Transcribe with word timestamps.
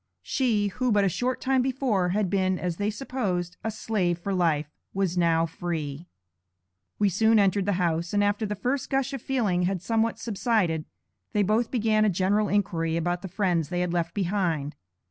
She, 0.23 0.69
who 0.69 0.91
but 0.91 1.03
a 1.05 1.09
short 1.09 1.39
time 1.39 1.61
before, 1.61 2.09
had 2.09 2.27
been, 2.27 2.57
as 2.57 2.77
they 2.77 2.89
supposed, 2.89 3.57
a 3.63 3.69
slave 3.69 4.17
for 4.17 4.33
life, 4.33 4.65
was 4.95 5.15
now 5.15 5.45
free. 5.45 6.07
We 6.97 7.07
soon 7.07 7.37
entered 7.37 7.67
the 7.67 7.73
house, 7.73 8.11
and 8.11 8.23
after 8.23 8.47
the 8.47 8.55
first 8.55 8.89
gush 8.89 9.13
of 9.13 9.21
feeling 9.21 9.61
had 9.69 9.79
somewhat 9.83 10.17
subsided, 10.17 10.85
they 11.33 11.43
both 11.43 11.69
began 11.69 12.03
a 12.03 12.09
general 12.09 12.49
inquiry 12.49 12.97
about 12.97 13.21
the 13.21 13.27
friends 13.27 13.69
they 13.69 13.81
had 13.81 13.93
left 13.93 14.15
behind. 14.15 14.75